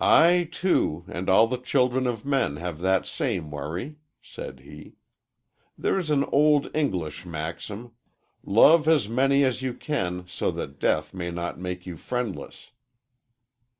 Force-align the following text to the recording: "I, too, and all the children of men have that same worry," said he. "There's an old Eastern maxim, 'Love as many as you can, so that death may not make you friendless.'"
"I, 0.00 0.48
too, 0.50 1.04
and 1.06 1.30
all 1.30 1.46
the 1.46 1.58
children 1.58 2.08
of 2.08 2.24
men 2.26 2.56
have 2.56 2.80
that 2.80 3.06
same 3.06 3.52
worry," 3.52 3.98
said 4.20 4.58
he. 4.58 4.96
"There's 5.78 6.10
an 6.10 6.24
old 6.32 6.76
Eastern 6.76 7.30
maxim, 7.30 7.92
'Love 8.42 8.88
as 8.88 9.08
many 9.08 9.44
as 9.44 9.62
you 9.62 9.72
can, 9.72 10.26
so 10.26 10.50
that 10.50 10.80
death 10.80 11.14
may 11.14 11.30
not 11.30 11.56
make 11.60 11.86
you 11.86 11.96
friendless.'" 11.96 12.72